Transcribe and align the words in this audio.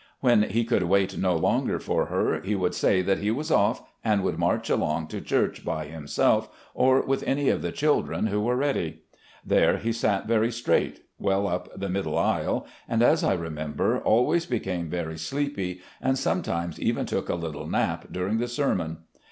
When 0.19 0.41
he 0.41 0.63
could 0.63 0.81
wait 0.81 1.15
no 1.15 1.35
longer 1.35 1.79
for 1.79 2.07
her, 2.07 2.41
he 2.41 2.55
would 2.55 2.73
say 2.73 3.03
that 3.03 3.19
he 3.19 3.29
was 3.29 3.51
off 3.51 3.83
and 4.03 4.23
would 4.23 4.39
march 4.39 4.67
along 4.67 5.09
to 5.09 5.21
church 5.21 5.63
by 5.63 5.85
himself, 5.85 6.49
or 6.73 7.03
with 7.03 7.21
any 7.27 7.49
of 7.49 7.61
the 7.61 7.71
children 7.71 8.25
who 8.25 8.41
were 8.41 8.55
ready. 8.55 9.03
There 9.45 9.77
he 9.77 9.91
sat 9.93 10.25
very 10.25 10.51
straight— 10.51 11.01
well 11.19 11.45
up 11.47 11.69
the 11.79 11.87
middle 11.87 12.17
aisle— 12.17 12.65
^and, 12.91 13.03
as 13.03 13.23
I 13.23 13.33
remember, 13.33 13.99
always 13.99 14.47
became 14.47 14.89
very 14.89 15.19
sleepy, 15.19 15.81
and 16.01 16.17
sometimes 16.17 16.79
even 16.79 17.05
took 17.05 17.29
a 17.29 17.35
little 17.35 17.67
nap 17.67 18.07
during 18.11 18.39
the 18.39 18.47
sermon. 18.47 19.03